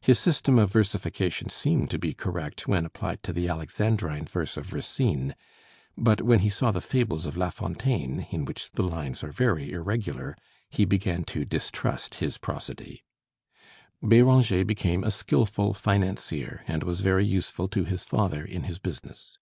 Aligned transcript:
His 0.00 0.18
system 0.18 0.58
of 0.58 0.72
versification 0.72 1.48
seemed 1.48 1.88
to 1.90 1.98
be 2.00 2.14
correct 2.14 2.66
when 2.66 2.84
applied 2.84 3.22
to 3.22 3.32
the 3.32 3.46
Alexandrine 3.46 4.24
verse 4.24 4.56
of 4.56 4.72
Racine; 4.72 5.36
but 5.96 6.20
when 6.20 6.40
he 6.40 6.48
saw 6.50 6.72
the 6.72 6.80
fables 6.80 7.26
of 7.26 7.36
La 7.36 7.48
Fontaine, 7.48 8.26
in 8.32 8.44
which 8.44 8.72
the 8.72 8.82
lines 8.82 9.22
are 9.22 9.30
very 9.30 9.70
irregular, 9.70 10.36
he 10.68 10.84
began 10.84 11.22
to 11.26 11.44
distrust 11.44 12.16
his 12.16 12.38
prosody. 12.38 13.04
[Illustration: 14.02 14.02
P.J. 14.02 14.08
DE 14.08 14.08
BÉRANGER] 14.08 14.26
Béranger 14.26 14.66
became 14.66 15.04
a 15.04 15.10
skillful 15.12 15.74
financier, 15.74 16.64
and 16.66 16.82
was 16.82 17.00
very 17.02 17.24
useful 17.24 17.68
to 17.68 17.84
his 17.84 18.04
father 18.04 18.44
in 18.44 18.64
his 18.64 18.80
business. 18.80 19.38